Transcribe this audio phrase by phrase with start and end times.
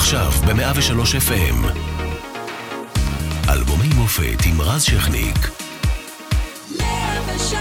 [0.00, 1.66] עכשיו ב-103 FM.
[3.48, 5.36] אלבומי מופת עם רז שכניק.
[6.78, 7.54] 103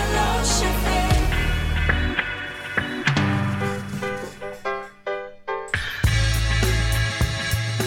[0.62, 1.20] FM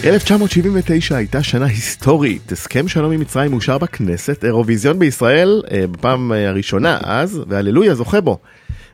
[0.04, 6.48] 1979 הייתה שנה היסטורית, הסכם שלום עם מצרים אושר בכנסת, אירוויזיון בישראל אה, בפעם אה,
[6.48, 8.38] הראשונה אז, והללויה זוכה בו.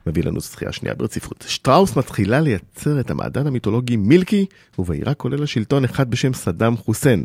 [0.09, 1.45] מביא לנו זכייה שנייה ברציפות.
[1.49, 4.47] שטראוס מתחילה לייצר את המעדן המיתולוגי מילקי,
[4.79, 7.25] ובעיראק כולל השלטון אחד בשם סדאם חוסיין.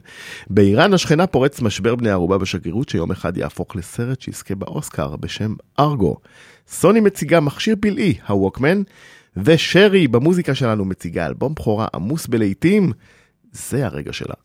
[0.49, 6.17] באיראן השכנה פורץ משבר בני ערובה בשגרירות, שיום אחד יהפוך לסרט שיזכה באוסקר בשם ארגו.
[6.67, 8.81] סוני מציגה מכשיר פלאי, הווקמן,
[9.38, 12.91] ושרי במוזיקה שלנו מציגה אלבום בכורה עמוס בלהיטים.
[13.52, 14.35] זה הרגע שלה.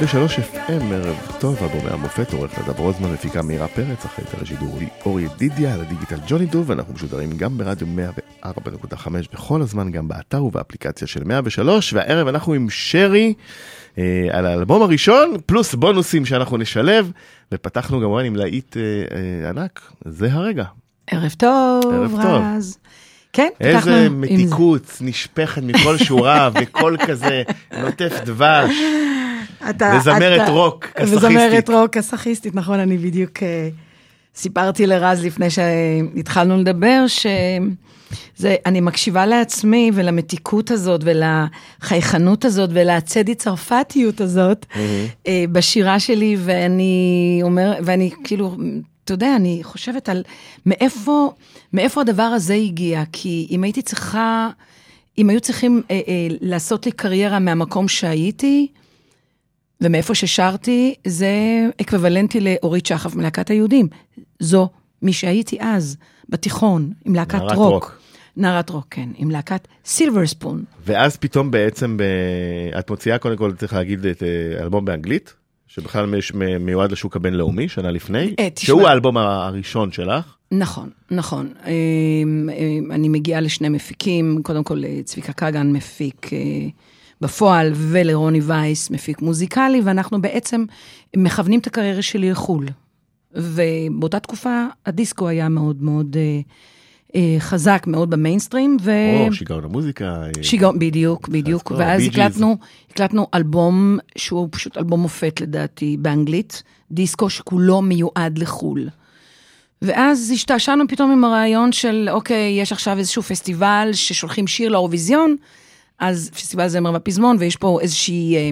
[0.00, 4.76] 103 FM, ערב טוב, אלבומי המופת, עורך נדב רוזמן, מפיקה מאירה פרץ, אחראית על השידור
[4.80, 7.86] היא אור ידידיה, על הדיגיטל ג'וני דוב, ואנחנו משודרים גם ברדיו
[8.44, 13.34] 104.5 בכל הזמן, גם באתר ובאפליקציה של 103, והערב אנחנו עם שרי
[13.98, 17.12] אה, על האלבום הראשון, פלוס בונוסים שאנחנו נשלב,
[17.54, 20.64] ופתחנו כמובן עם להיט אה, אה, ענק, זה הרגע.
[21.06, 22.42] ערב טוב, ערב טוב.
[22.56, 22.78] רז.
[23.32, 24.34] כן, פתחנו איזה עם זה.
[24.34, 27.42] מתיקות נשפכת מכל שורה, וקול כזה
[27.80, 28.70] נוטף דבש.
[29.70, 31.18] אתה- וזמרת אתה- רוק, כסאכיסטית.
[31.18, 33.68] וזמרת רוק כסאכיסטית, נכון, אני בדיוק אה,
[34.34, 44.20] סיפרתי לרז לפני שהתחלנו לדבר, שזה, אני מקשיבה לעצמי ולמתיקות הזאת ולחייכנות הזאת ולצדי צרפתיות
[44.20, 44.66] הזאת
[45.26, 48.56] אה, בשירה שלי, ואני אומר, ואני כאילו
[49.04, 50.22] אתה יודע, אני חושבת על
[50.66, 51.30] מאיפה,
[51.72, 54.48] מאיפה הדבר הזה הגיע, כי אם הייתי צריכה,
[55.18, 58.66] אם היו צריכים אה, אה, לעשות לי קריירה מהמקום שהייתי,
[59.80, 61.28] ומאיפה ששרתי, זה
[61.80, 63.88] אקוויוולנטי לאורית שחף מלהקת היהודים.
[64.38, 64.68] זו
[65.02, 65.96] מי שהייתי אז,
[66.28, 67.52] בתיכון, עם להקת רוק.
[67.72, 68.00] רוק.
[68.36, 70.64] נערת רוק, כן, עם להקת Silver Spoon.
[70.86, 72.02] ואז פתאום בעצם ב-
[72.78, 74.28] את מוציאה קודם כל צריך להגיד את אה,
[74.62, 75.34] אלבום באנגלית
[75.66, 78.66] שבכלל מש- מיועד לשוק הבינלאומי שנה לפני אה, תשמע.
[78.66, 80.34] שהוא האלבום הראשון שלך.
[80.52, 81.52] נכון, נכון.
[81.66, 86.38] אמ, אמ, אני מגיעה לשני מפיקים, קודם כל אה, צביקה כגן מפיק אה,
[87.20, 90.64] בפועל, ולרוני וייס מפיק מוזיקלי, ואנחנו בעצם
[91.16, 92.66] מכוונים את הקריירה שלי לחו"ל.
[93.34, 96.40] ובאותה תקופה הדיסקו היה מאוד מאוד אה,
[97.14, 98.90] אה, חזק, מאוד במיינסטרים, ו...
[99.26, 100.04] או שיגעון המוזיקה.
[100.04, 101.72] אה, שיגעון, בדיוק, בדיוק.
[101.76, 102.02] ואז.
[102.02, 102.56] הקלטנו,
[102.90, 108.88] הקלטנו אלבום שהוא פשוט אלבום מופת לדעתי באנגלית, דיסקו שכולו מיועד לחו"ל.
[109.82, 115.36] ואז השתעשענו פתאום עם הרעיון של, אוקיי, יש עכשיו איזשהו פסטיבל ששולחים שיר לאירוויזיון,
[116.00, 118.50] אז פסטיבל זמר והפזמון, ויש פה איזושהי אה,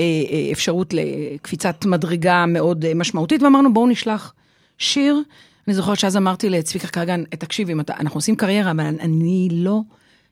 [0.00, 4.34] אה, אה, אפשרות לקפיצת מדרגה מאוד אה, משמעותית, ואמרנו, בואו נשלח
[4.78, 5.22] שיר.
[5.68, 9.80] אני זוכרת שאז אמרתי לצביקה כגן, תקשיב, אתה, אנחנו עושים קריירה, אבל אני לא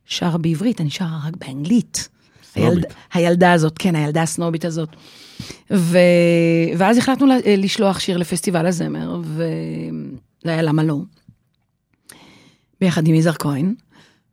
[0.07, 2.09] שרה בעברית, אני שרה רק באנגלית.
[2.55, 4.89] הילד, הילדה הזאת, כן, הילדה הסנובית הזאת.
[5.71, 5.99] ו...
[6.79, 10.99] ואז החלטנו ל- לשלוח שיר לפסטיבל הזמר, וזה היה למה לא.
[12.81, 13.75] ביחד עם יזהר כהן.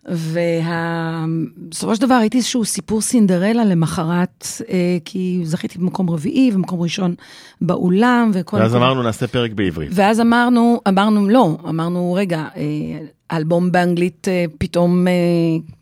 [0.06, 7.16] ובסופו של דבר הייתי איזשהו סיפור סינדרלה למחרת, אה, כי זכיתי במקום רביעי ומקום ראשון
[7.62, 8.58] באולם, וכל...
[8.58, 9.90] ואז כל- אמרנו נעשה פרק בעברית.
[9.94, 12.62] ואז אמרנו, אמרנו לא, אמרנו, רגע, אה,
[13.30, 15.14] האלבום באנגלית אה, פתאום אה,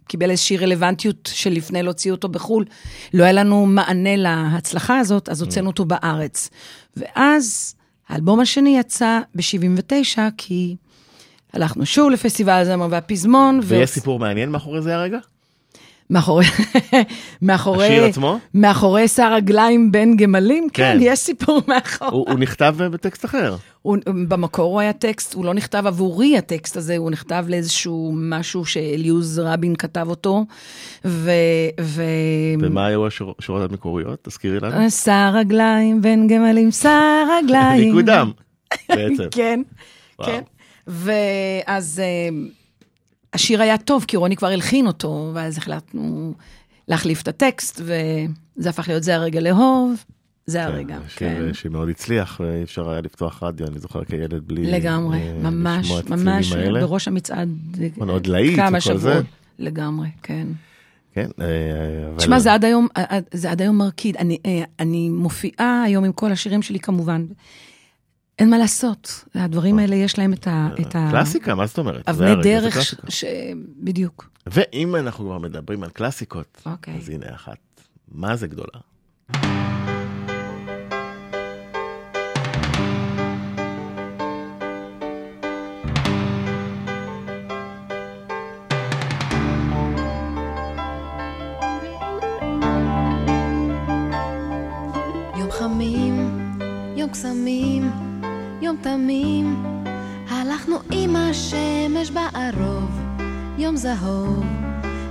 [0.07, 2.65] קיבל איזושהי רלוונטיות שלפני להוציא אותו בחו"ל.
[3.13, 6.49] לא היה לנו מענה להצלחה הזאת, אז הוצאנו אותו בארץ.
[6.97, 7.75] ואז
[8.09, 10.75] האלבום השני יצא ב-79, כי
[11.53, 13.59] הלכנו שוב לפסטיבל הזמר והפזמון.
[13.63, 15.17] ויש סיפור מעניין מאחורי זה הרגע?
[16.11, 16.45] מאחורי,
[17.41, 18.39] מאחורי, השיר עצמו?
[18.53, 20.97] מאחורי שר רגליים בין גמלים, כן, כן.
[21.01, 22.11] יש סיפור מאחורי.
[22.11, 23.55] הוא הוא נכתב בטקסט אחר.
[23.81, 23.97] הוא,
[24.27, 29.39] במקור הוא היה טקסט, הוא לא נכתב עבורי הטקסט הזה, הוא נכתב לאיזשהו משהו שאליוז
[29.39, 30.45] רבין כתב אותו,
[31.05, 31.31] ו...
[31.81, 32.03] ו...
[32.61, 34.19] ומה היו השור- השורות המקוריות?
[34.23, 34.89] תזכירי לנו.
[34.91, 37.83] שר רגליים בין גמלים, שר רגליים.
[37.95, 38.31] ניקודם,
[38.89, 39.23] בעצם.
[39.37, 39.61] כן,
[40.19, 40.29] וואו.
[40.31, 40.41] כן.
[40.89, 42.29] ואז אה,
[43.33, 46.33] השיר היה טוב, כי רוני כבר הלחין אותו, ואז החלטנו
[46.87, 50.03] להחליף את הטקסט, וזה הפך להיות זה הרגע לאהוב,
[50.45, 51.35] זה הרגע, כן.
[51.37, 55.91] שיר שמאוד הצליח, ואי אפשר היה לפתוח רדיו, אני זוכר כילד בלי לגמרי, אה, ממש,
[56.09, 56.79] ממש האלה.
[56.81, 57.49] בראש המצעד.
[57.95, 59.09] נכון, עוד להיט כמה וכל זה.
[59.09, 59.25] שבועות.
[59.59, 60.47] לגמרי, כן.
[61.13, 61.45] כן, אה,
[62.09, 64.17] אבל- תשמע, זה עד היום, אה, זה עד היום מרקיד.
[64.17, 67.25] אני, אה, אני מופיעה היום עם כל השירים שלי כמובן.
[68.39, 70.69] אין מה לעשות, הדברים האלה יש להם את ה...
[70.81, 72.09] את ה- קלאסיקה, מה זאת אומרת?
[72.09, 72.77] אבני דרך,
[73.09, 73.23] ש...
[73.79, 74.29] בדיוק.
[74.47, 76.97] ואם אנחנו כבר מדברים על קלאסיקות, אוקיי.
[76.97, 77.57] אז הנה אחת.
[78.11, 78.79] מה זה גדולה?
[98.69, 99.63] יום תמים,
[100.29, 102.99] הלכנו עם השמש בערוב,
[103.57, 104.45] יום זהוב,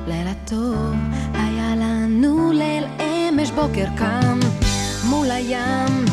[0.06, 0.94] לילה טוב,
[1.34, 4.38] היה לנו ליל אמש בוקר קם,
[5.04, 6.04] מול הים,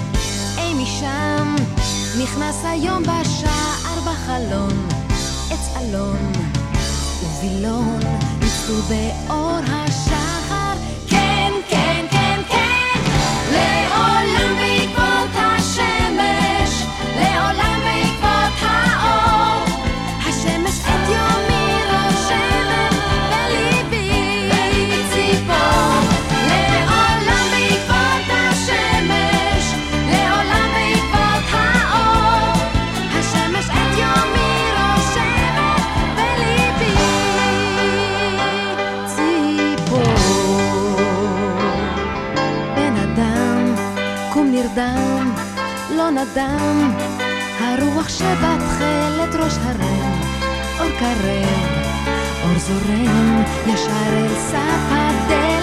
[0.57, 1.55] אי משם,
[2.23, 4.87] נכנס היום בשער בחלון,
[5.51, 6.31] עץ אלון
[7.39, 7.99] ווילון,
[8.39, 9.84] ניצלו באור השחר,
[45.91, 46.91] לא נדם,
[47.59, 50.21] הרוח שבתכלת ראש הרם,
[50.79, 51.85] אור קרב,
[52.43, 55.54] אור זורם, ישר אל סף הדלת,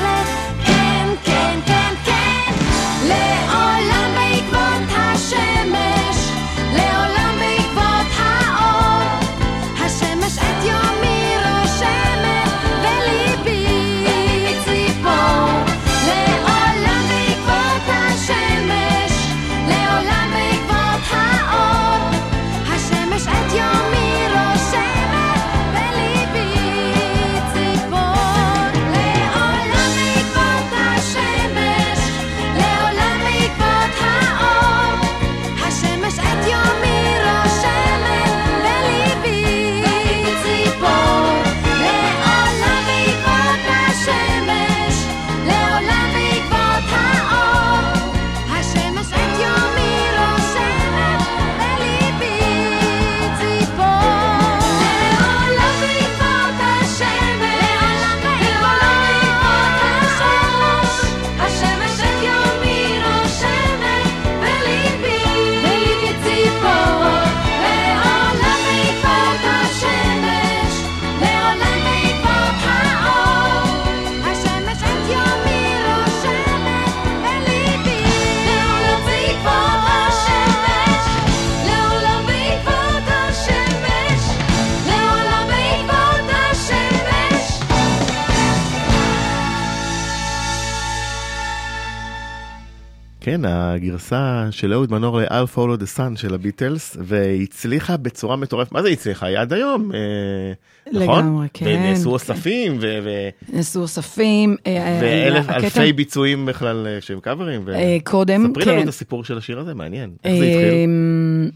[93.32, 98.72] כן, הגרסה של אהוד מנור ל-I'll Follow the Sun של הביטלס, והצליחה בצורה מטורפת.
[98.72, 99.26] מה זה הצליחה?
[99.26, 100.52] היא עד היום, אה,
[100.92, 101.18] נכון?
[101.18, 102.10] לגמרי, כן, ונעשו כן.
[102.10, 104.56] אוספים, ו- נעשו אוספים.
[104.66, 107.68] אה, אה, ואלף אלפי ביצועים בכלל שהם קאברים.
[108.04, 108.82] קודם, ספרי לנו כן.
[108.82, 110.10] את הסיפור של השיר הזה, מעניין.
[110.24, 110.74] איך זה התחיל?
[110.84, 111.48] אמ,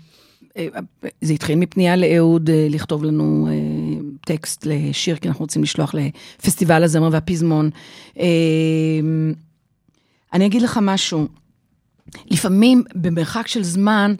[1.20, 3.48] זה התחיל מפנייה לאהוד אה, לכתוב לנו
[4.20, 7.70] טקסט לשיר, כי אנחנו רוצים לשלוח לפסטיבל הזמר והפזמון.
[8.18, 9.32] אמ,
[10.32, 11.28] אני אגיד לך משהו,
[12.30, 14.14] לפעמים במרחק של זמן,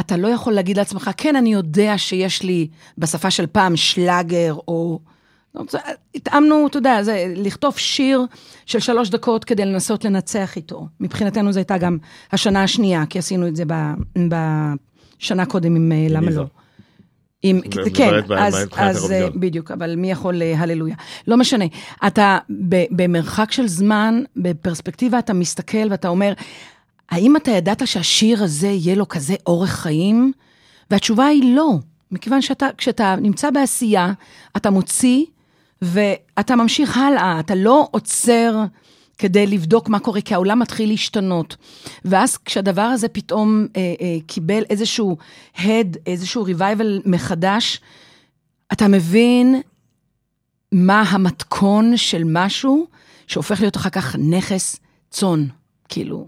[0.00, 2.68] אתה לא יכול להגיד לעצמך, כן, אני יודע שיש לי
[2.98, 4.98] בשפה של פעם שלאגר, או...
[5.54, 5.64] לא,
[6.14, 8.26] התאמנו, אתה יודע, זה לכתוב שיר
[8.66, 10.86] של שלוש דקות כדי לנסות לנצח איתו.
[11.00, 11.98] מבחינתנו זו הייתה גם
[12.32, 13.64] השנה השנייה, כי עשינו את זה
[15.18, 16.30] בשנה קודם עם אה, למה?
[16.30, 16.44] לא.
[17.42, 17.60] עם,
[17.94, 19.28] כן, אז, אז אה.
[19.34, 20.94] בדיוק, אבל מי יכול אה, הללויה?
[21.26, 21.64] לא משנה.
[22.06, 22.38] אתה
[22.90, 26.32] במרחק של זמן, בפרספקטיבה אתה מסתכל ואתה אומר,
[27.12, 30.32] האם אתה ידעת שהשיר הזה יהיה לו כזה אורך חיים?
[30.90, 31.74] והתשובה היא לא,
[32.10, 34.12] מכיוון שאתה, כשאתה נמצא בעשייה,
[34.56, 35.24] אתה מוציא
[35.82, 38.64] ואתה ממשיך הלאה, אתה לא עוצר
[39.18, 41.56] כדי לבדוק מה קורה, כי העולם מתחיל להשתנות.
[42.04, 45.16] ואז כשהדבר הזה פתאום אה, אה, קיבל איזשהו
[45.58, 47.80] הד, איזשהו revival מחדש,
[48.72, 49.60] אתה מבין
[50.72, 52.86] מה המתכון של משהו
[53.26, 54.76] שהופך להיות אחר כך נכס
[55.10, 55.46] צאן,
[55.88, 56.26] כאילו,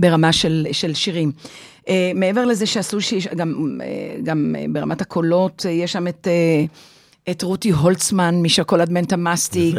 [0.00, 1.32] ברמה של, של שירים.
[1.80, 6.26] Uh, מעבר לזה שעשו, שיש, גם, uh, גם uh, ברמת הקולות, uh, יש שם את...
[6.66, 6.68] Uh,
[7.30, 9.76] את רותי הולצמן משוקולד מנטה מסטיק.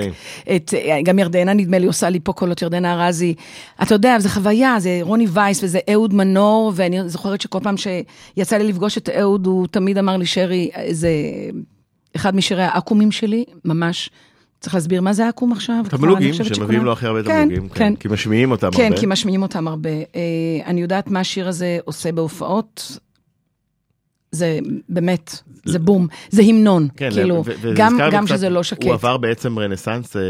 [0.56, 3.34] את, אה, גם ירדנה נדמה לי עושה לי פה קולות, ירדנה ארזי.
[3.82, 8.58] אתה יודע, זה חוויה, זה רוני וייס וזה אהוד מנור, ואני זוכרת שכל פעם שיצא
[8.58, 11.10] לי לפגוש את אהוד, הוא תמיד אמר לי, שרי, זה
[12.16, 14.10] אחד משירי העקומים שלי, ממש.
[14.62, 15.84] צריך להסביר מה זה עקום עכשיו?
[15.90, 17.96] תמלוגים, שמביאים לו הכי הרבה כן, תמלוגים, כן.
[17.96, 18.98] כי משמיעים אותם כן, הרבה.
[18.98, 19.90] כי משמיעים אותם הרבה.
[19.90, 20.02] אה,
[20.66, 22.98] אני יודעת מה השיר הזה עושה בהופעות.
[24.32, 27.44] זה באמת, זה בום, זה המנון, כן, כאילו,
[27.76, 28.84] גם, גם קצת, שזה לא שקט.
[28.84, 30.26] הוא עבר בעצם רנסאנס אה, אה,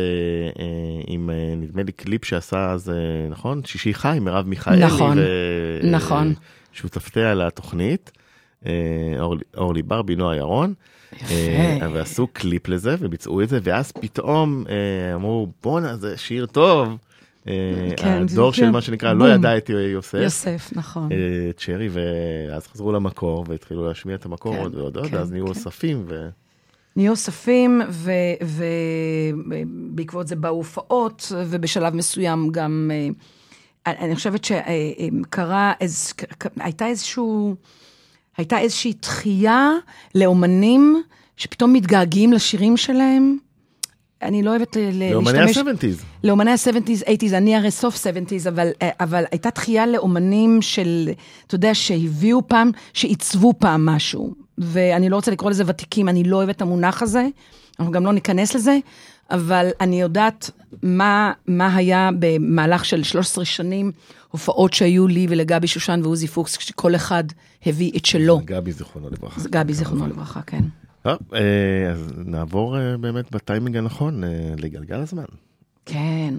[1.07, 2.95] עם אה, נדמה לי קליפ שעשה אז, אה,
[3.29, 3.61] נכון?
[3.65, 4.85] שישי חי, מרב מיכאלי.
[4.85, 6.27] נכון, ו- נכון.
[6.27, 6.33] אה,
[6.73, 8.11] שותפתיה לתוכנית,
[8.65, 8.71] אה,
[9.19, 10.69] אורלי- אורלי ברבי, נועה ירון.
[10.69, 11.00] אה,
[11.93, 16.97] ועשו קליפ לזה וביצעו את זה, ואז פתאום אה, אמרו, בואנה, זה שיר טוב.
[17.47, 17.53] אה,
[17.97, 19.35] כן, הדור של מה שנקרא, לא בום.
[19.35, 20.17] ידע את יוסף.
[20.23, 21.11] יוסף, נכון.
[21.11, 21.17] אה,
[21.57, 25.45] שרי, ואז חזרו למקור והתחילו להשמיע את המקור כן, עוד ועוד עוד, כן, אז נהיו
[25.45, 25.49] כן.
[25.49, 26.05] אוספים.
[26.07, 26.29] ו...
[26.95, 27.81] נהיו אוספים,
[29.91, 33.09] ובעקבות זה באו הופעות, ובשלב מסוים גם, אה,
[34.03, 36.13] אני חושבת שקרה, איז,
[36.59, 37.55] הייתה איזשהו,
[38.38, 39.69] הייתה איזושהי דחייה
[40.15, 41.03] לאומנים
[41.38, 43.38] שפתאום מתגעגעים לשירים שלהם.
[44.21, 45.83] אני לא אוהבת ל- ל- לאומני להשתמש...
[45.83, 46.03] ה-70's.
[46.23, 51.09] לאומני ה-70's, 80's, אני הרי סוף 70's, אבל, אה, אבל הייתה דחייה לאומנים של,
[51.47, 54.33] אתה יודע, שהביאו פעם, שעיצבו פעם משהו.
[54.57, 57.27] ואני לא רוצה לקרוא לזה ותיקים, אני לא אוהבת את המונח הזה,
[57.79, 58.77] אנחנו גם לא ניכנס לזה,
[59.31, 60.51] אבל אני יודעת
[60.83, 63.91] מה, מה היה במהלך של 13 שנים,
[64.31, 67.23] הופעות שהיו לי ולגבי שושן ועוזי פוקס, כשכל אחד
[67.65, 68.41] הביא את שלו.
[68.45, 69.41] גבי זיכרונו לברכה.
[69.50, 70.63] גבי, זיכרונו לברכה, כן.
[71.01, 75.23] טוב, אה, אז נעבור אה, באמת בטיימינג הנכון אה, לגלגל הזמן.
[75.85, 76.33] כן.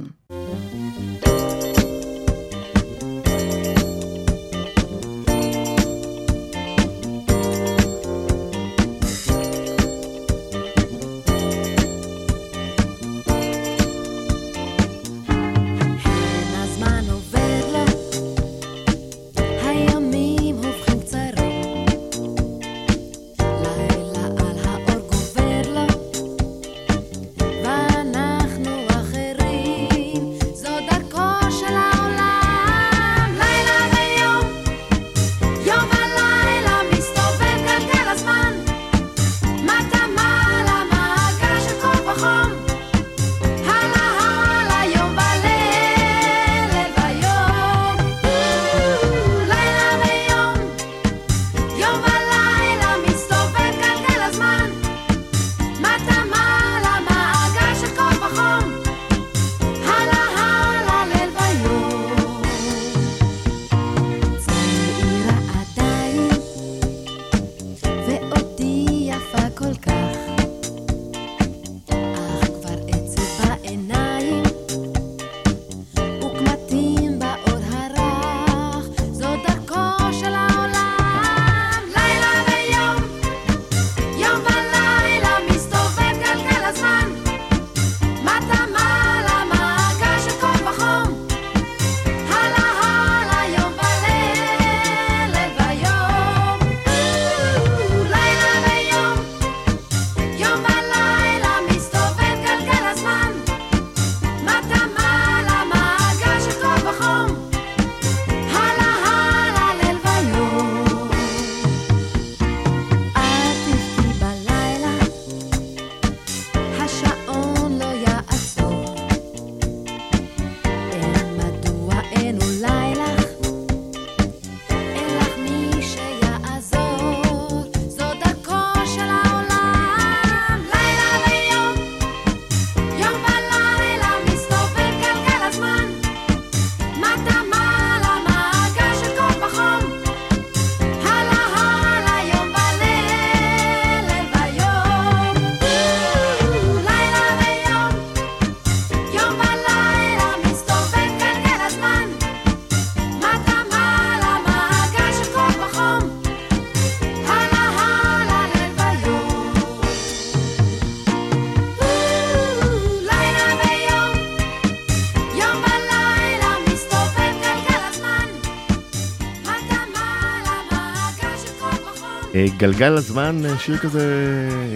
[172.36, 174.04] גלגל הזמן, אה, שיר כזה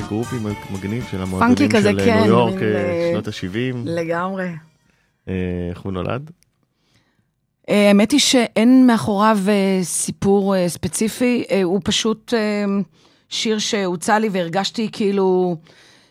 [0.09, 0.37] גרופי
[0.71, 3.77] מגניב של המועדונים של אה, כן, ניו יורק, אה, אה, שנות ה-70.
[3.85, 4.49] לגמרי.
[5.71, 6.31] איך הוא נולד?
[7.69, 12.64] אה, האמת היא שאין מאחוריו אה, סיפור אה, ספציפי, אה, הוא פשוט אה,
[13.29, 15.57] שיר שהוצע לי והרגשתי כאילו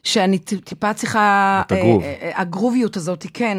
[0.04, 1.62] שאני טיפה צריכה...
[1.68, 2.04] את הגרוב.
[2.04, 3.58] אה, אה, הגרוביות הזאת, כן.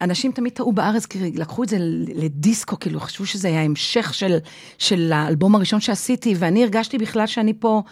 [0.00, 1.76] אנשים תמיד טעו בארץ, כי לקחו את זה
[2.14, 4.36] לדיסקו, כאילו חשבו שזה היה המשך של,
[4.78, 7.82] של האלבום הראשון שעשיתי, ואני הרגשתי בכלל שאני פה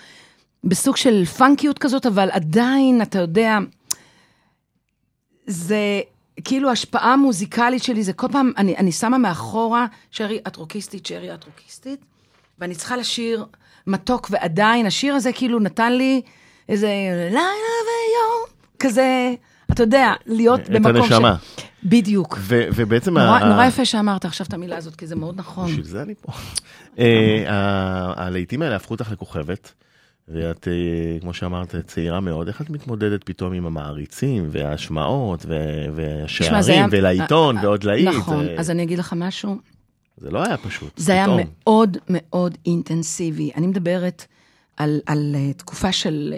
[0.64, 3.58] בסוג של פאנקיות כזאת, אבל עדיין, אתה יודע,
[5.46, 6.00] זה
[6.44, 11.34] כאילו השפעה מוזיקלית שלי, זה כל פעם, אני, אני שמה מאחורה, שרי, את רוקיסטית, שרי,
[11.34, 12.00] את רוקיסטית,
[12.58, 13.46] ואני צריכה לשיר
[13.86, 16.22] מתוק, ועדיין, השיר הזה כאילו נתן לי
[16.68, 16.88] איזה
[17.30, 17.40] לילה
[17.86, 18.46] ויום,
[18.78, 19.34] כזה,
[19.72, 21.36] אתה יודע, להיות את במקום הנשמה.
[21.84, 22.38] בדיוק.
[22.40, 23.18] ו- ובעצם...
[23.18, 25.66] נורא, ה- נורא יפה שאמרת עכשיו את המילה הזאת, כי זה מאוד נכון.
[25.70, 26.32] בשביל זה אני פה.
[26.98, 27.44] אה,
[28.26, 29.72] הלהיטים האלה הפכו אותך לכוכבת,
[30.28, 32.46] ואת, אה, כמו שאמרת, צעירה מאוד.
[32.48, 35.46] איך את מתמודדת פתאום עם המעריצים, וההשמעות,
[35.94, 38.08] והשערים, ולעיתון, אה, ועוד להיט?
[38.08, 39.56] נכון, אז אני אגיד לך משהו.
[40.16, 40.92] זה לא היה פשוט.
[40.96, 41.26] זה היה.
[41.28, 43.50] מאוד מאוד אינטנסיבי.
[43.56, 44.24] אני מדברת
[44.76, 45.00] על,
[45.56, 46.34] תקופה של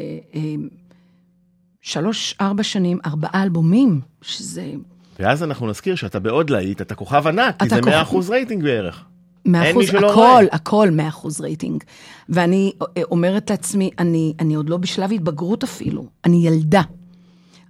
[1.85, 4.73] אה, אה, שלוש, ארבע שנים, ארבעה אלבומים, שזה
[5.19, 9.05] ואז אנחנו נזכיר שאתה בעוד להיט, אתה כוכב ענק, כי זה כוכב- 100% רייטינג בערך.
[9.45, 10.45] מאה אין מי אחוז, שלא הכל, רואה.
[10.53, 11.85] הכל מאה אחוז רייטינג.
[12.29, 16.83] ואני אה, אומרת לעצמי, אני, אני עוד לא בשלב התבגרות אפילו, אני ילדה.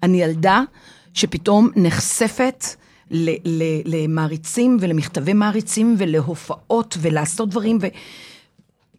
[0.03, 0.63] אני ילדה
[1.15, 2.65] שפתאום נחשפת
[3.11, 7.87] ל, ל, למעריצים ולמכתבי מעריצים ולהופעות ולעשות דברים, ו,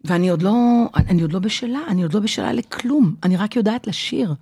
[0.04, 0.54] ואני עוד לא,
[0.96, 4.34] אני עוד לא בשלה, אני עוד לא בשלה לכלום, אני רק יודעת לשיר.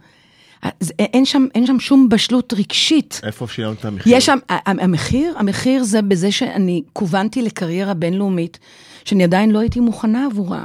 [0.64, 3.20] אז אין שם, אין שם שום בשלות רגשית.
[3.22, 4.16] איפה שילמת את המחיר?
[4.16, 8.58] יש שם, המחיר, המחיר זה בזה שאני כוונתי לקריירה בינלאומית,
[9.04, 10.64] שאני עדיין לא הייתי מוכנה עבורה.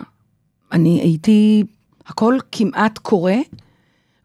[0.71, 1.63] אני הייתי,
[2.07, 3.37] הכל כמעט קורה,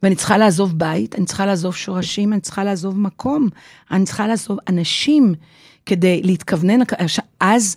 [0.02, 3.48] ואני צריכה לעזוב בית, אני צריכה לעזוב שורשים, אני צריכה לעזוב מקום,
[3.90, 5.34] אני צריכה לעזוב אנשים
[5.86, 6.80] כדי להתכוונן,
[7.40, 7.76] אז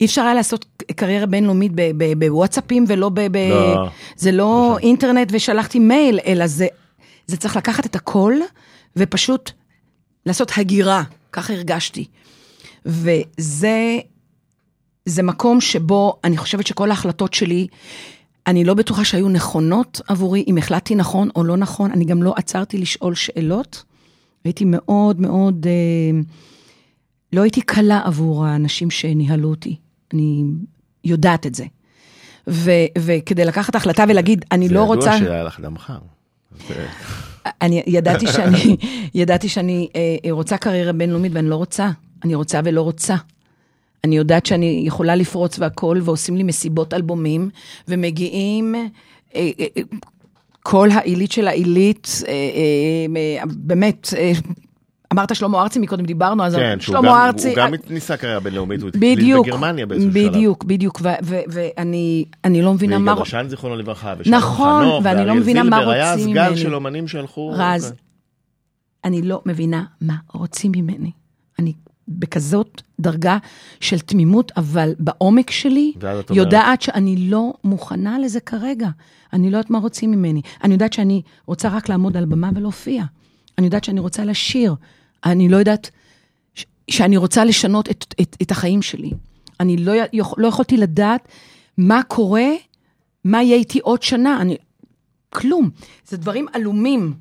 [0.00, 1.72] אי אפשר היה לעשות קריירה בינלאומית
[2.18, 3.20] בוואטסאפים ולא ב...
[3.20, 3.88] ב- לא.
[4.16, 6.66] זה לא אינטרנט ושלחתי מייל, אלא זה,
[7.26, 8.34] זה צריך לקחת את הכל
[8.96, 9.50] ופשוט
[10.26, 12.06] לעשות הגירה, ככה הרגשתי.
[12.86, 13.98] וזה
[15.06, 17.66] זה מקום שבו אני חושבת שכל ההחלטות שלי,
[18.46, 22.34] אני לא בטוחה שהיו נכונות עבורי, אם החלטתי נכון או לא נכון, אני גם לא
[22.36, 23.84] עצרתי לשאול שאלות.
[24.44, 26.20] הייתי מאוד מאוד, אה,
[27.32, 29.76] לא הייתי קלה עבור האנשים שניהלו אותי,
[30.14, 30.44] אני
[31.04, 31.64] יודעת את זה.
[32.48, 35.10] ו, וכדי לקחת החלטה ולהגיד, אני לא רוצה...
[35.10, 36.13] זה ידוע שהיה לך דם חם.
[37.62, 38.76] אני ידעתי שאני,
[39.14, 41.90] ידעתי שאני אה, רוצה קריירה בינלאומית ואני לא רוצה.
[42.24, 43.16] אני רוצה ולא רוצה.
[44.04, 47.50] אני יודעת שאני יכולה לפרוץ והכל, ועושים לי מסיבות אלבומים,
[47.88, 48.86] ומגיעים אה,
[49.34, 49.82] אה, אה,
[50.62, 54.08] כל העילית של העילית, אה, אה, באמת,
[55.14, 58.80] אמרת שלמה ארצי מקודם, דיברנו, אז כן, שלמה גם- ארצי, הוא גם ניסה קריירה בינלאומית,
[58.80, 60.28] הוא התקליט בגרמניה באיזשהו שלב.
[60.28, 63.10] בדיוק, בדיוק, ו- ו- ואני אני לא מבינה מה...
[63.10, 66.46] ויגאל בשן זיכרונו לברכה, ושלום נכון, חנוך, ואני לא ואריאל זילבר, היה אז רוצים גל
[66.48, 66.56] ממני.
[66.60, 67.52] של אומנים שהלכו...
[67.56, 67.98] רז, אוקיי.
[69.04, 71.10] אני לא מבינה מה רוצים ממני.
[71.58, 71.72] אני
[72.08, 73.38] בכזאת דרגה
[73.80, 78.88] של תמימות, אבל בעומק שלי, את אומרת- יודעת שאני לא מוכנה לזה כרגע.
[79.32, 80.40] אני לא יודעת מה רוצים ממני.
[80.64, 83.04] אני יודעת שאני רוצה רק לעמוד על במה ולהופיע.
[83.58, 84.74] אני יודעת שאני רוצה לשיר.
[85.24, 85.90] אני לא יודעת
[86.54, 89.10] ש- שאני רוצה לשנות את, את, את החיים שלי.
[89.60, 89.92] אני לא,
[90.36, 91.28] לא יכולתי לדעת
[91.78, 92.48] מה קורה,
[93.24, 94.40] מה יהיה איתי עוד שנה.
[94.40, 94.56] אני,
[95.30, 95.70] כלום.
[96.08, 97.14] זה דברים עלומים.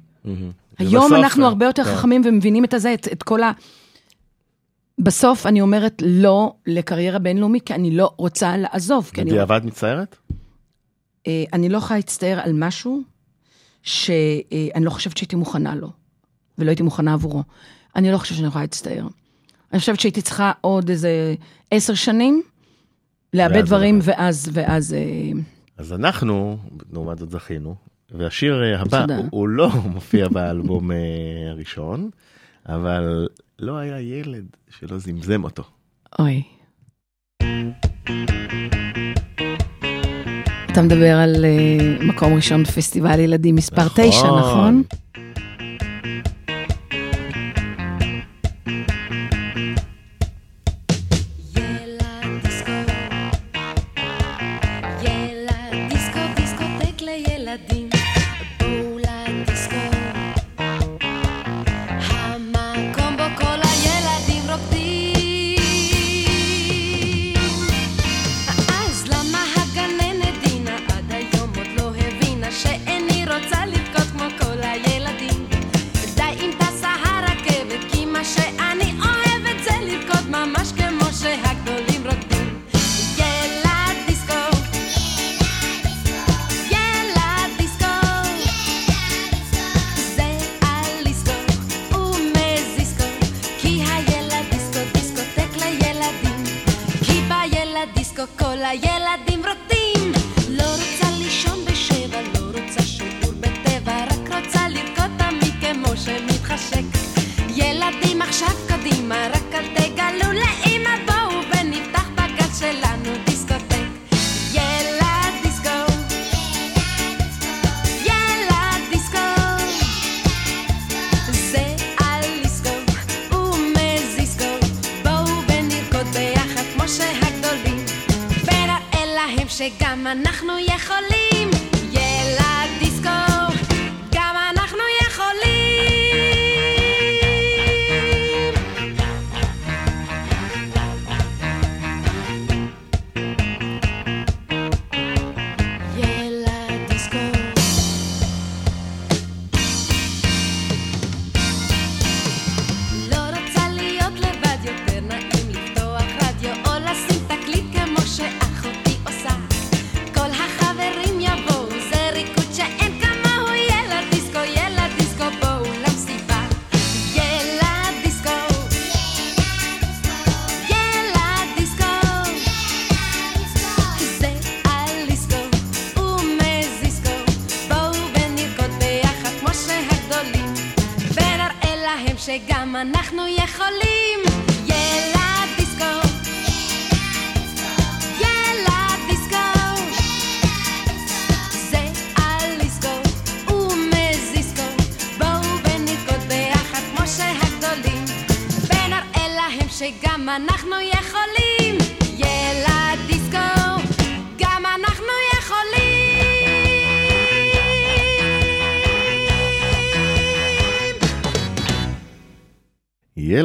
[0.77, 1.95] היום ובסוף, אנחנו הרבה יותר כן.
[1.95, 3.51] חכמים ומבינים את הזה, את, את כל ה...
[4.99, 9.11] בסוף אני אומרת לא לקריירה בינלאומית, כי אני לא רוצה לעזוב.
[9.13, 10.15] כי אני, בדיעבד מצטערת?
[11.27, 13.01] אה, אני לא יכולה להצטער על משהו
[13.83, 15.89] שאני לא חושבת שהייתי מוכנה לו,
[16.57, 17.43] ולא הייתי מוכנה עבורו.
[17.95, 19.08] אני לא חושבת שאני יכולה להצטער.
[19.71, 21.36] אני חושבת שהייתי צריכה עוד איזה
[21.71, 22.43] עשר שנים
[23.34, 24.93] לאבד דברים, ואז, ואז...
[24.93, 25.39] אה,
[25.77, 26.58] אז אנחנו,
[26.93, 27.75] לעומת זאת זכינו,
[28.12, 29.06] והשיר אה, הבא.
[29.17, 30.97] הוא, הוא לא מופיע באלבום אה,
[31.49, 32.10] הראשון,
[32.65, 33.27] אבל
[33.60, 35.63] לא היה ילד שלא זמזם אותו.
[36.19, 36.43] אוי.
[40.71, 44.10] אתה מדבר על uh, מקום ראשון בפסטיבל ילדים מספר נכון.
[44.10, 44.84] תשע, נכון?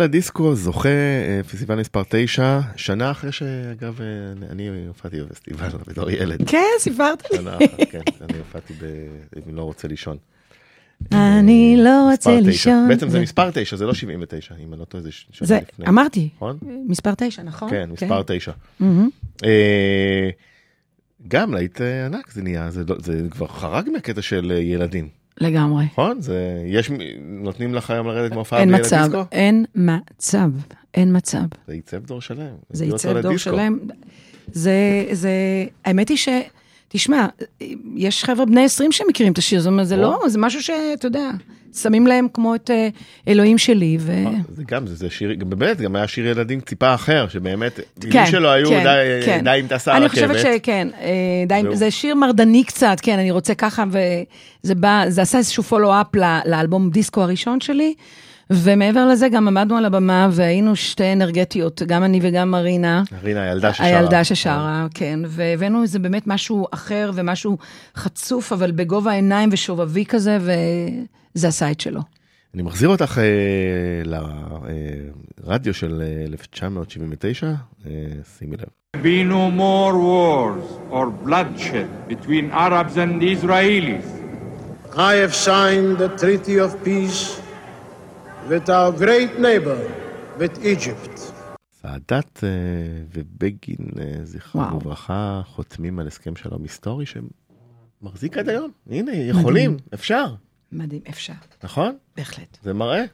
[0.08, 4.06] ילד דיסקו זוכה אה, פסטיבל מספר 9, שנה אחרי שאגב, אה,
[4.50, 6.48] אני הופעתי בפסטיבל בתור ילד.
[6.50, 7.38] כן, סיפרת לי.
[7.38, 8.84] שנה אחת, כן, אני הופעתי ב...
[9.48, 10.16] אם לא רוצה לישון.
[11.12, 12.40] אני לא רוצה.
[12.40, 12.88] לישון.
[12.88, 15.86] בעצם זה מספר 9, זה לא 79, אם אני לא טועה, זה שנה לפני.
[15.88, 16.58] אמרתי, נכון?
[16.86, 17.70] מספר תשע, נכון?
[17.70, 18.52] כן, מספר 9.
[18.80, 19.08] מהמם.
[19.44, 20.30] אה,
[21.28, 25.08] גם להיט אה, ענק זה נהיה, זה, לא- זה כבר חרג מהקטע של אה, ילדים,
[25.40, 25.84] לגמרי.
[25.84, 26.20] נכון?
[26.20, 26.90] זה, יש,
[27.22, 29.22] נותנים לך היום לרדת מהופעה בילד מצב, דיסקו?
[29.32, 30.50] אין מצב,
[30.94, 31.44] אין מצב.
[31.66, 32.54] זה עיצב דור שלם.
[32.70, 33.36] זה ייצב דור.
[33.36, 33.78] שלם.
[34.52, 35.30] זה, זה,
[35.84, 36.28] האמת היא ש...
[36.88, 37.26] תשמע,
[37.96, 39.96] יש חבר'ה בני 20 שמכירים את השיר, זאת אומרת, זה.
[39.96, 41.30] לא, זה משהו שאתה יודע,
[41.74, 42.88] שמים להם כמו את אה,
[43.28, 44.12] אלוהים שלי, ו...
[44.12, 48.12] אה, זה גם, זה, זה שיר, באמת, גם היה שיר ילדים טיפה אחר, שבאמת, מילים
[48.12, 49.44] כן, שלו היו כן, די, כן.
[49.44, 50.36] די עם טסה אני הרכבת.
[50.36, 55.22] חושבת שכן, אה, די, זה שיר מרדני קצת, כן, אני רוצה ככה, וזה בא, זה
[55.22, 56.06] עשה איזשהו פולו-אפ
[56.46, 57.94] לאלבום דיסקו הראשון שלי,
[58.50, 63.02] ומעבר לזה גם עמדנו על הבמה והיינו שתי אנרגטיות, גם אני וגם מרינה.
[63.22, 63.86] רינה, הילדה ששרה.
[63.86, 67.58] הילדה ששרה, כן, והבאנו איזה באמת משהו אחר ומשהו
[67.96, 72.00] חצוף, אבל בגובה העיניים ושובבי כזה, וזה עשה את שלו.
[72.54, 74.02] אני מחזיר אותך אה,
[75.44, 77.92] לרדיו של אה, 1979, אה,
[78.38, 78.68] שימי לב.
[78.96, 84.06] be no more wars or bloodshed between Arabs and Israelis.
[84.96, 87.38] I have signed the treaty of peace
[88.48, 89.78] with our great neighbor,
[90.38, 91.20] with Egypt.
[91.82, 92.48] סאדאת אה,
[93.12, 94.76] ובגין, אה, זכרם וואו.
[94.76, 98.70] לברכה, חותמים על הסכם שלום היסטורי שמחזיק עד היום.
[98.90, 100.34] הנה, יכולים, אפשר,
[100.72, 101.32] מדהים, אפשר,
[101.64, 101.96] נכון?
[102.16, 102.58] בהחלט.
[102.62, 103.04] זה מראה.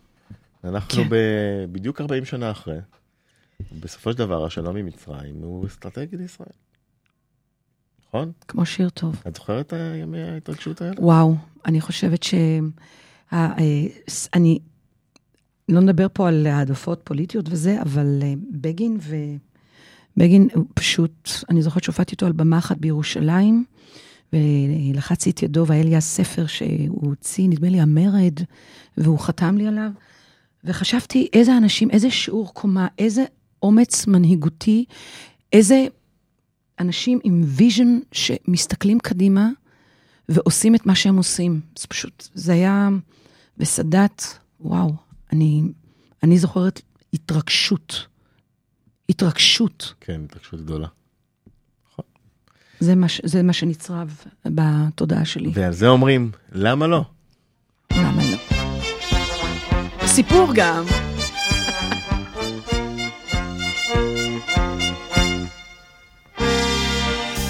[0.65, 1.09] אנחנו כן.
[1.09, 2.79] ב- בדיוק 40 שנה אחרי.
[3.81, 6.49] בסופו של דבר, השלום עם מצרים הוא אסטרטגי לישראל.
[8.09, 8.33] נכון?
[8.49, 9.23] כמו שיר טוב.
[9.29, 10.95] את זוכרת את ימי ההתרגשות האלה?
[10.99, 11.35] וואו,
[11.67, 12.35] אני חושבת ש...
[13.33, 13.55] אה,
[14.35, 14.59] אני
[15.69, 19.17] לא נדבר פה על העדפות פוליטיות וזה, אבל אה, בגין ו...
[20.17, 23.65] בגין הוא פשוט, אני זוכרת שהופעתי איתו על במה אחת בירושלים,
[24.33, 28.35] ולחצתי את ידו והיה לי הספר שהוא הוציא, נדמה לי המרד,
[28.97, 29.91] והוא חתם לי עליו,
[30.65, 33.25] וחשבתי איזה אנשים, איזה שיעור קומה, איזה
[33.63, 34.85] אומץ מנהיגותי,
[35.53, 35.87] איזה
[36.81, 39.51] אנשים עם vision שמסתכלים קדימה,
[40.29, 41.61] ועושים את מה שהם עושים.
[41.79, 42.89] זה פשוט, זה היה
[43.59, 44.23] בסאדאת,
[44.61, 44.93] וואו,
[45.35, 45.63] אני,
[46.23, 46.81] אני זוכרת
[47.15, 48.07] התרגשות.
[49.09, 49.95] התרגשות.
[50.01, 50.89] כן, התרגשות גדולה.
[52.81, 55.51] זה מה, ש- זה מה שנצרב בתודעה שלי.
[55.55, 57.05] ועל זה אומרים, למה לא?
[57.93, 58.37] למה לא?
[60.07, 60.85] סיפור גם.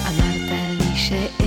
[0.07, 1.44] אמרת לי שאת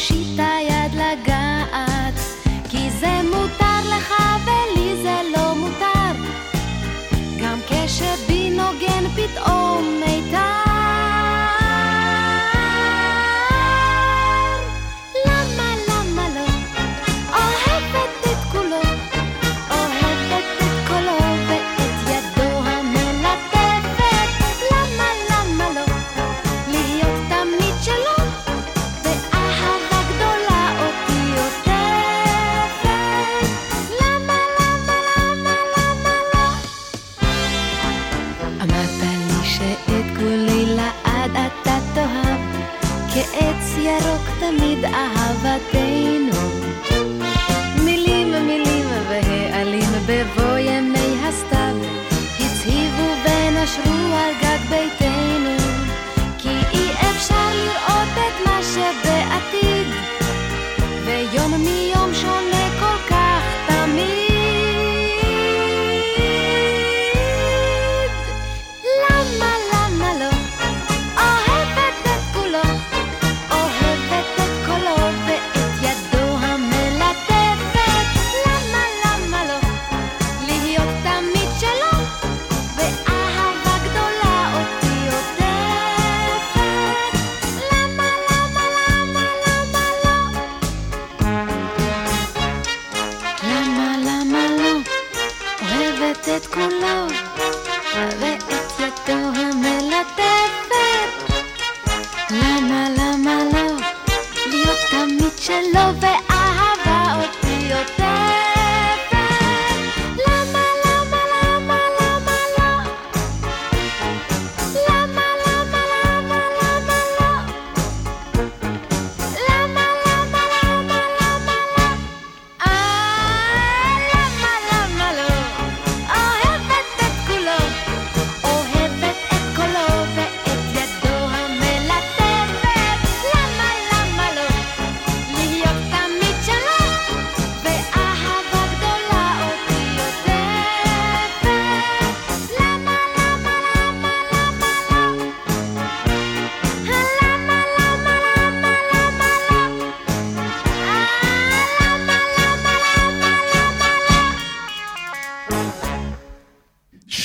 [0.00, 0.69] した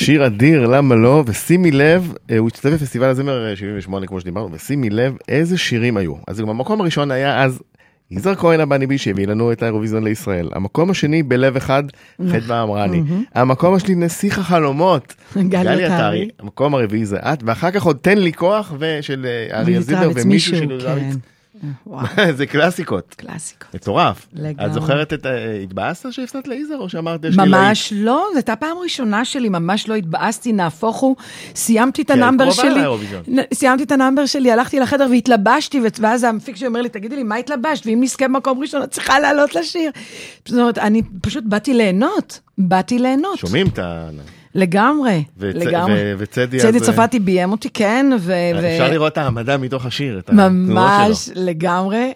[0.06, 1.24] שיר אדיר, למה לא?
[1.28, 5.98] ושימי לב, אה, הוא השתתף בפסטיבל הזמר אה, 78 כמו שדיברנו, ושימי לב איזה שירים
[5.98, 6.14] היו.
[6.28, 7.60] אז במקום הראשון היה אז
[8.12, 10.50] יזהר כהן הבניבי שהביא לנו את האירוויזיון לישראל.
[10.54, 11.84] המקום השני בלב אחד,
[12.32, 13.04] חדווה אמרני.
[13.36, 16.30] המקום השני נסיך החלומות, גלי עטרי.
[16.40, 20.28] המקום הרביעי זה את, ואחר כך עוד תן לי כוח, ושל אה, אריה זילבר ומישהו
[20.28, 21.18] מישהו, של
[22.38, 23.16] זה קלאסיקות.
[23.18, 23.76] קלאסיקות.
[23.76, 24.28] מטורף.
[24.34, 24.66] לגמרי.
[24.66, 25.26] את זוכרת את,
[25.64, 29.90] התבאסת שהפסדת ליזהר או שאמרת יש לי ממש לא, זו הייתה פעם ראשונה שלי, ממש
[29.90, 31.16] לא התבאסתי, נהפוך הוא,
[31.56, 32.82] סיימתי את ה-number שלי,
[33.54, 37.36] סיימתי את ה-number שלי, הלכתי לחדר והתלבשתי, ואז המפיק שלי אומר לי, תגידי לי, מה
[37.36, 37.86] התלבשת?
[37.86, 39.92] ואם נזכה במקום ראשון, את צריכה לעלות לשיר.
[40.46, 43.38] זאת אומרת, אני פשוט באתי ליהנות, באתי ליהנות.
[43.40, 44.10] שומעים את ה...
[44.56, 45.94] לגמרי, וצ- לגמרי.
[45.96, 48.32] ו- וצדי צדי אז- צרפתי ביים אותי, כן, ו...
[48.62, 51.34] ו- אפשר לראות את העמדה מתוך השיר, את התנועות ממש שלו.
[51.46, 52.14] לגמרי,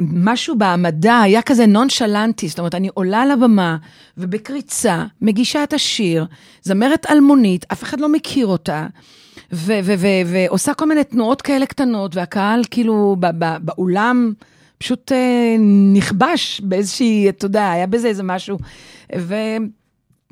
[0.00, 3.76] ומשהו בהעמדה היה כזה נונשלנטי, זאת אומרת, אני עולה לבמה
[4.18, 6.26] ובקריצה מגישה את השיר,
[6.62, 8.86] זמרת אלמונית, אף אחד לא מכיר אותה,
[9.52, 13.16] ו- ו- ו- ועושה כל מיני תנועות כאלה קטנות, והקהל כאילו
[13.60, 14.32] באולם
[14.78, 15.56] פשוט אה,
[15.92, 18.58] נכבש באיזושהי, אתה יודע, היה בזה איזה משהו.
[19.18, 19.34] ו...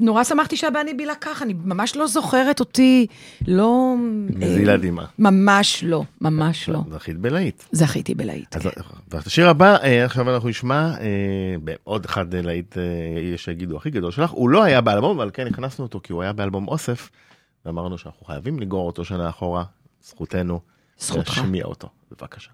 [0.01, 3.07] נורא שמחתי שהבני בי לקח, אני ממש לא זוכרת אותי,
[3.49, 3.95] לא...
[4.29, 5.07] מזילה אה, דמעה.
[5.19, 6.81] ממש לא, ממש לא.
[6.91, 7.63] זכית בלהיט.
[7.73, 8.57] זכיתי בלהיט.
[8.57, 8.63] אז
[9.11, 11.07] ואת השיר הבא, אה, עכשיו אנחנו נשמע אה,
[11.65, 12.83] בעוד אחד אה, להיט, אה,
[13.35, 16.23] יש שיגידו הכי גדול שלך, הוא לא היה באלבום, אבל כן הכנסנו אותו כי הוא
[16.23, 17.11] היה באלבום אוסף,
[17.67, 19.65] ואמרנו שאנחנו חייבים לגרור אותו שנה אחורה,
[20.03, 20.61] זכותנו.
[20.99, 21.39] זכותך.
[21.39, 22.51] להשמיע אותו, בבקשה.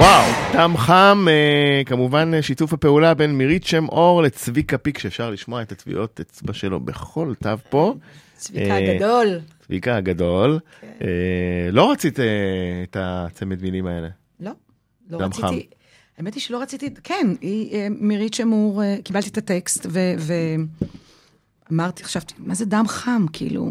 [0.00, 5.30] וואו, דם חם, אה, כמובן אה, שיתוף הפעולה בין מירית שם אור לצביקה פיק, שאפשר
[5.30, 7.94] לשמוע את הטביעות אצבע שלו בכל תו פה.
[8.36, 9.26] צביקה אה, הגדול.
[9.66, 10.58] צביקה הגדול.
[11.02, 12.18] אה, לא רצית
[12.82, 14.08] את הצמד מילים האלה.
[14.40, 14.50] לא,
[15.10, 15.66] לא דם רציתי.
[16.18, 19.86] האמת היא שלא רציתי, כן, היא מירית שמור, אה, קיבלתי את הטקסט
[21.70, 23.26] ואמרתי, חשבתי, מה זה דם חם?
[23.32, 23.70] כאילו,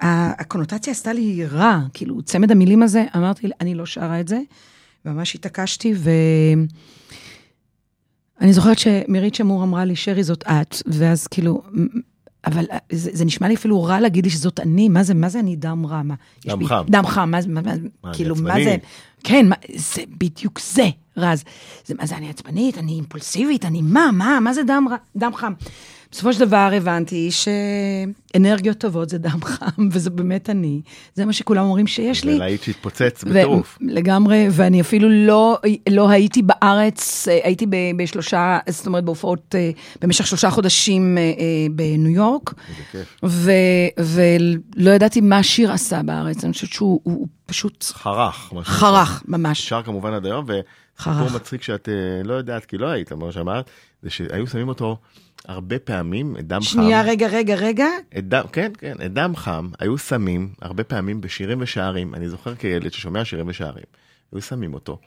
[0.00, 4.40] הקונוטציה עשתה לי רע, כאילו, צמד המילים הזה, אמרתי, אני לא שרה את זה,
[5.04, 6.10] ממש התעקשתי, ו...
[8.40, 11.62] אני זוכרת שמירית שמור אמרה לי, שרי, זאת את, ואז כאילו,
[12.46, 15.40] אבל זה, זה נשמע לי אפילו רע להגיד לי שזאת אני, מה זה, מה זה
[15.40, 16.02] אני דם רע?
[16.02, 16.14] מה,
[16.46, 16.82] דם בי- חם.
[16.90, 17.60] דם חם, מה זה, מה,
[18.04, 18.54] מה, כאילו, מה?
[18.64, 18.76] זה,
[19.24, 21.44] כן, מה, זה בדיוק זה, רז.
[21.86, 25.32] זה, מה זה, אני עצבנית, אני אימפולסיבית, אני מה, מה, מה זה דם, רע- דם
[25.36, 25.52] חם?
[26.12, 30.80] בסופו של דבר הבנתי שאנרגיות טובות זה דם חם, וזה באמת אני.
[31.14, 32.34] זה מה שכולם אומרים שיש לי.
[32.34, 33.78] ולהיט שהתפוצץ בטירוף.
[33.80, 35.58] ו- לגמרי, ואני אפילו לא,
[35.88, 41.22] לא הייתי בארץ, אה, הייתי ב- בשלושה, זאת אומרת בהופעות אה, במשך שלושה חודשים אה,
[41.70, 42.54] בניו יורק.
[43.24, 43.50] ו-
[43.98, 48.50] ולא ידעתי מה השיר עשה בארץ, אני חושבת שהוא הוא פשוט חרך.
[48.52, 48.64] מה.
[48.64, 49.68] חרך ממש.
[49.68, 51.36] שר כמובן עד היום, וסיפור.
[51.36, 51.88] מצחיק שאת
[52.24, 53.70] לא יודעת, כי לא היית, כמו שאמרת,
[54.02, 54.96] זה שהיו שמים אותו
[55.50, 56.66] הרבה פעמים, את דם חם.
[56.66, 57.86] שנייה, רגע, רגע, רגע.
[58.18, 62.54] את דם, כן, כן, את דם חם היו שמים הרבה פעמים בשירים ושערים, אני זוכר
[62.54, 63.84] כילד ששומע שירים ושערים,
[64.32, 64.98] היו שמים אותו.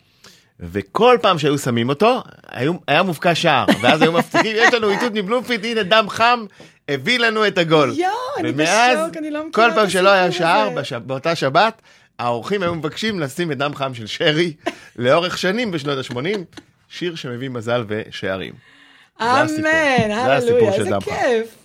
[0.59, 5.13] וכל פעם שהיו שמים אותו, היו, היה מובקע שער, ואז היו מבטיחים, יש לנו איתות
[5.13, 6.45] מבלומפילד, הנה דם חם,
[6.89, 7.93] הביא לנו את הגול.
[7.97, 10.69] יואו, אני בשוק, אני לא מכירה כל פעם שלא היה שער.
[10.69, 10.93] בש...
[10.93, 11.81] באותה שבת,
[12.19, 14.53] האורחים היו מבקשים לשים את דם חם של שרי
[14.95, 18.72] לאורך שנים בשנות ה-80, שיר שמביא מזל ושערים.
[19.21, 20.95] אמן, הללויה, איזה.
[21.01, 21.57] כיף.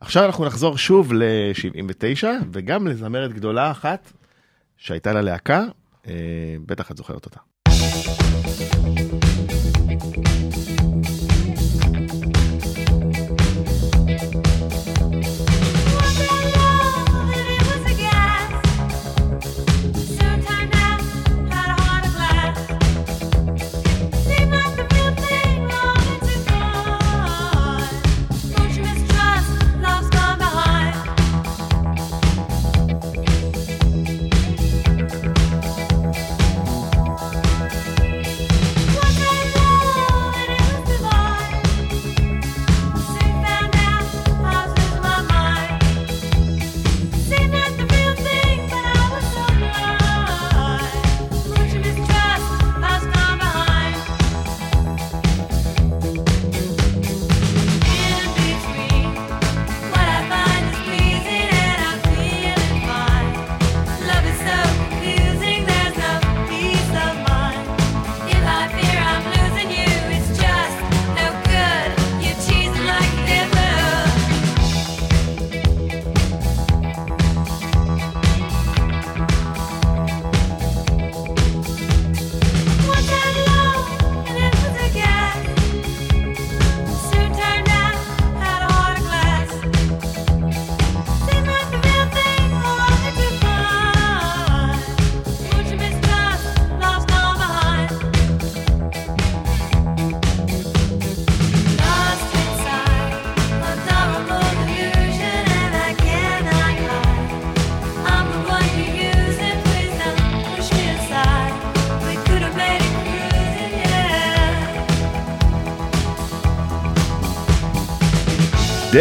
[0.00, 4.12] עכשיו אנחנו נחזור שוב ל-79, וגם לזמרת גדולה אחת
[4.76, 5.64] שהייתה לה להקה,
[6.06, 6.12] אה,
[6.66, 7.40] בטח את זוכרת אותה.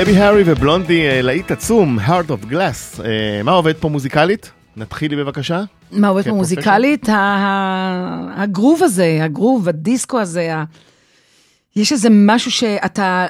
[0.01, 3.03] דבי הארי ובלונדי, אה, להיט עצום, Heart of Glass.
[3.05, 4.51] אה, מה עובד פה מוזיקלית?
[4.77, 5.63] תתחילי בבקשה.
[5.91, 7.05] מה עובד כן, פה מוזיקלית?
[8.35, 10.63] הגרוב הזה, הגרוב, הדיסקו הזה, ה-
[11.75, 13.25] יש איזה משהו שאתה,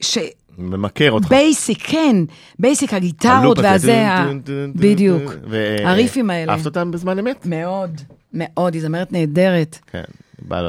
[0.00, 0.18] ש...
[0.58, 1.28] ממכר אותך.
[1.28, 2.16] basic, כן,
[2.58, 4.26] basic, הגיטרות והזה, ה-
[4.74, 5.32] בדיוק.
[5.50, 6.52] ו- הריפים האלה.
[6.52, 7.46] אהבת אותם בזמן אמת?
[7.46, 8.00] מאוד,
[8.32, 9.78] מאוד, היא זמרת נהדרת.
[9.92, 10.02] כן.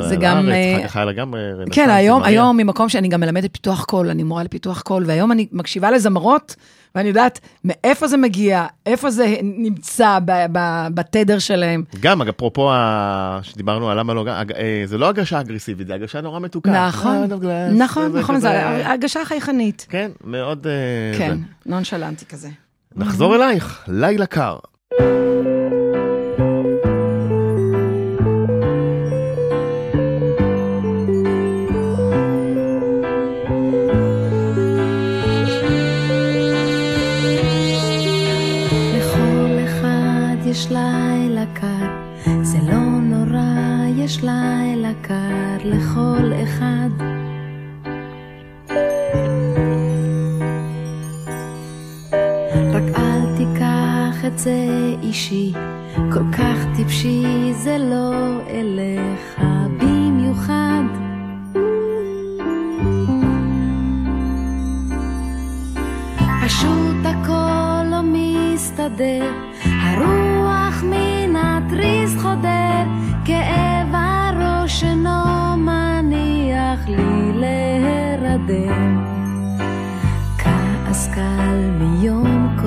[0.01, 2.23] זה גם, אה, גם אה, רנסאנס כן, היום.
[2.23, 6.55] היום ממקום שאני גם מלמדת פיתוח קול, אני מורה לפיתוח קול, והיום אני מקשיבה לזמרות,
[6.95, 10.19] ואני יודעת מאיפה זה מגיע, איפה זה נמצא
[10.93, 11.83] בתדר שלהם.
[11.99, 12.71] גם, אפרופו
[13.41, 16.87] שדיברנו על למה לא, אג- אה, זה לא הגשה אגרסיבית, זה הגשה נורא מתוקה.
[16.87, 17.23] נכון,
[17.77, 18.39] נכון, נכון, כזה.
[18.49, 19.85] זה הרגשה חייכנית.
[19.89, 20.67] כן, מאוד...
[20.67, 21.37] אה, כן.
[21.65, 22.49] נונשלנטי כזה.
[22.95, 24.57] נחזור אלייך, לילה קר.
[44.13, 46.89] יש לילה קר לכל אחד.
[52.73, 54.55] רק אל תיקח את זה
[55.01, 55.53] אישי,
[56.13, 59.41] כל כך טיפשי, זה לא אליך
[59.77, 60.83] במיוחד.
[66.45, 69.52] פשוט הכל לא מסתדר,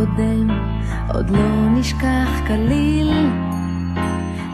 [0.06, 0.50] מיום קודם,
[1.14, 3.30] עוד לא נשכח כליל,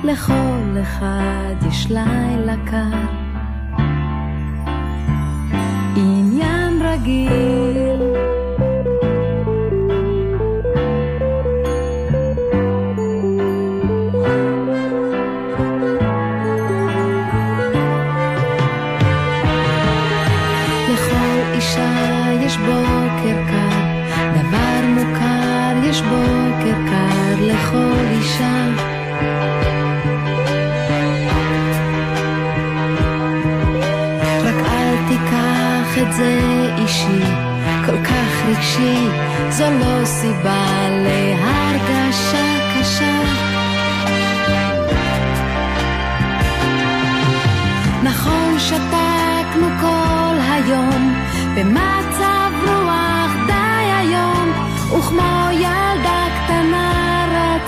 [0.04, 2.98] לכל אחד יש לילה קר.
[5.96, 8.02] עניין רגיל.
[20.92, 21.92] לכל אישה
[22.40, 23.71] יש בוקר קר,
[25.92, 28.66] יש בוקר קר לכל אישה.
[34.44, 36.40] רק אל תיקח את זה
[36.78, 37.22] אישי,
[37.86, 39.06] כל כך רגשי,
[39.50, 42.46] זו לא סיבה להרגשה
[42.80, 43.18] קשה.
[48.02, 51.14] נכון שתקנו כל היום,
[51.56, 54.52] במצב רוח די היום,
[54.98, 55.31] וכמו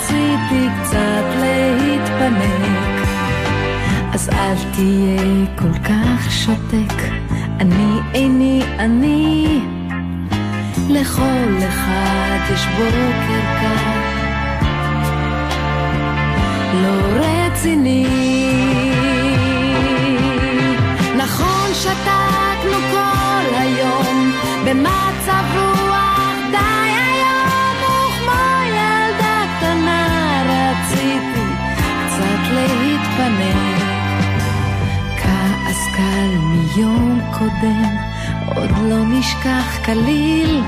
[0.04, 3.08] רציתי קצת להתפנק.
[4.12, 7.02] אז אל תהיה כל כך שותק,
[7.60, 9.60] אני איני אני.
[10.90, 14.00] לכל אחד יש בוקר קר,
[16.82, 18.06] לא רציני.
[21.16, 24.32] נכון שתקנו כל היום,
[24.64, 25.73] במצב רוח
[36.76, 37.84] מיום קודם,
[38.56, 40.60] עוד לא נשכח כליל.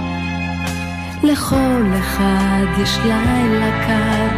[1.22, 4.28] לכל אחד יש לילה קר.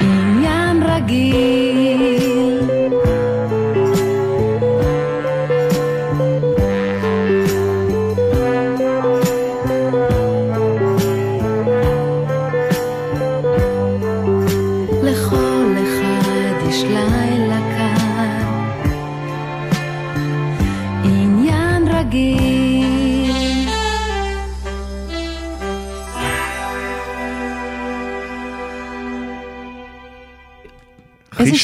[0.00, 2.33] עניין רגיל.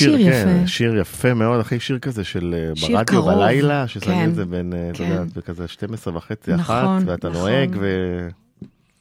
[0.07, 0.67] איזה שיר כן, יפה.
[0.67, 3.35] שיר יפה מאוד, הכי שיר כזה של אה, שיר ברדיו קרוב.
[3.35, 5.05] בלילה, ששמים כן, את זה בין, אה, אתה כן.
[5.05, 7.41] יודע, בכזה 12 וחצי, אחת, נכון, ואתה נכון.
[7.41, 8.29] נוהג, ו...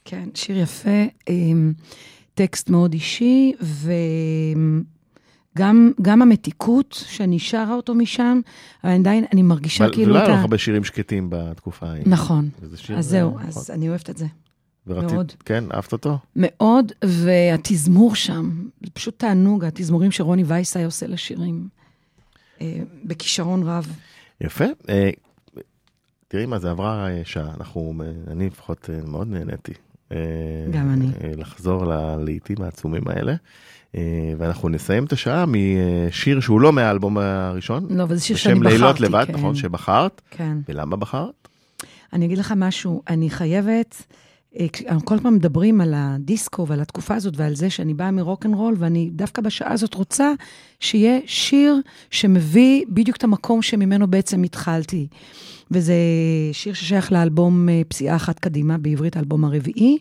[0.04, 1.72] כן, שיר יפה, עם
[2.34, 3.52] טקסט מאוד אישי,
[5.56, 8.40] וגם גם המתיקות שאני שרה אותו משם,
[8.84, 10.28] אבל עדיין אני מרגישה אבל- כאילו ולא היה.
[10.34, 12.02] לך הרבה שירים שקטים בתקופה ההיא.
[12.06, 12.48] נכון.
[12.76, 14.26] שיר, אז זהו, אה, אז אני אוהבת את זה.
[14.90, 15.32] ורצית- מאוד.
[15.44, 16.18] כן, אהבת אותו?
[16.36, 18.50] מאוד, והתזמור שם,
[18.84, 21.68] זה פשוט תענוג, התזמורים שרוני וייסאי עושה לשירים.
[22.60, 22.66] אה,
[23.04, 23.92] בכישרון רב.
[24.40, 24.64] יפה.
[24.88, 25.10] אה,
[26.28, 29.72] תראי מה זה עברה אה, שעה, אנחנו, אה, אני לפחות אה, מאוד נהניתי.
[30.12, 30.16] אה,
[30.70, 31.06] גם אני.
[31.36, 33.34] לחזור ללעיתים העצומים האלה.
[34.38, 37.86] ואנחנו נסיים את השעה משיר שהוא לא מהאלבום הראשון.
[37.90, 39.32] לא, אבל זה שיר שאני בשם לילות בחרתי, לבד, כן.
[39.32, 39.54] נכון?
[39.54, 40.20] שבחרת.
[40.30, 40.58] כן.
[40.68, 41.48] ולמה בחרת?
[42.12, 44.02] אני אגיד לך משהו, אני חייבת,
[44.88, 49.10] אנחנו כל פעם מדברים על הדיסקו ועל התקופה הזאת ועל זה שאני באה מרוקנרול, ואני
[49.12, 50.32] דווקא בשעה הזאת רוצה
[50.80, 51.80] שיהיה שיר
[52.10, 55.06] שמביא בדיוק את המקום שממנו בעצם התחלתי.
[55.70, 55.94] וזה
[56.52, 59.98] שיר ששייך לאלבום אה, פסיעה אחת קדימה, בעברית האלבום הרביעי,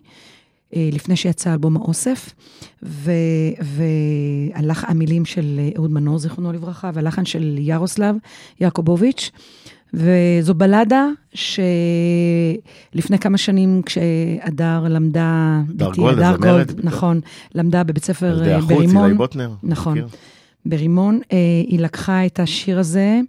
[0.75, 2.33] אה, לפני שיצא אלבום האוסף,
[3.61, 8.15] והמילים של אה, אהוד מנור, זיכרונו לברכה, והלחן של ירוסלב
[8.59, 9.31] יעקובוביץ'.
[9.93, 15.61] וזו בלדה שלפני כמה שנים כשהדר למדה...
[15.69, 17.21] בתי, גולד, הדר גולד, נכון,
[17.55, 19.17] למדה בבית ספר ילדי אה, ברימון.
[19.17, 19.51] בוטנר.
[19.63, 19.97] נכון.
[19.97, 20.07] מכיר?
[20.65, 21.37] ברימון, אה,
[21.67, 23.19] היא לקחה את השיר הזה,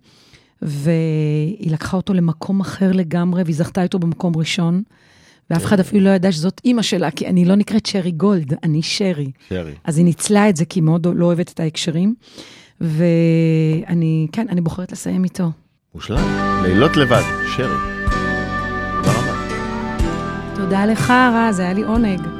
[0.62, 4.82] והיא לקחה אותו למקום אחר לגמרי, והיא זכתה איתו במקום ראשון.
[5.50, 8.82] ואף אחד אפילו לא ידע שזאת אימא שלה, כי אני לא נקראת שרי גולד, אני
[8.82, 9.30] שרי.
[9.48, 9.72] שרי.
[9.84, 12.14] אז היא ניצלה את זה, כי היא מאוד לא אוהבת את ההקשרים.
[12.80, 15.50] ואני, כן, אני בוחרת לסיים איתו.
[15.94, 16.60] מושלם.
[16.62, 17.22] לילות לבד,
[17.56, 17.76] שרי.
[19.02, 19.34] תודה רבה.
[20.54, 22.39] תודה לך, רז, היה לי עונג.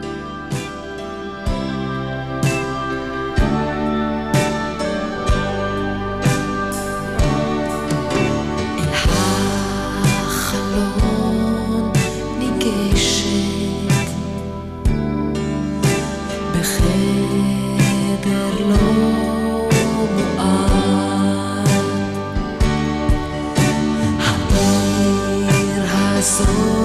[26.49, 26.80] הזאת